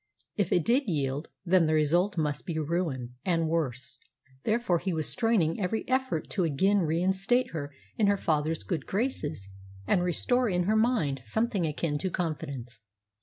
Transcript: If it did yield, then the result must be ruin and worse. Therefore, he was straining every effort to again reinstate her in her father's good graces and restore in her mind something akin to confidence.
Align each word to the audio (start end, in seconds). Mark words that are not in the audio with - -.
If 0.35 0.51
it 0.51 0.65
did 0.65 0.89
yield, 0.89 1.29
then 1.45 1.67
the 1.67 1.75
result 1.75 2.17
must 2.17 2.47
be 2.47 2.57
ruin 2.57 3.17
and 3.23 3.47
worse. 3.47 3.99
Therefore, 4.45 4.79
he 4.79 4.93
was 4.93 5.07
straining 5.07 5.59
every 5.61 5.87
effort 5.87 6.27
to 6.31 6.43
again 6.43 6.79
reinstate 6.79 7.51
her 7.51 7.71
in 7.99 8.07
her 8.07 8.17
father's 8.17 8.63
good 8.63 8.87
graces 8.87 9.47
and 9.85 10.01
restore 10.01 10.49
in 10.49 10.63
her 10.63 10.75
mind 10.75 11.21
something 11.23 11.67
akin 11.67 11.99
to 11.99 12.09
confidence. 12.09 12.79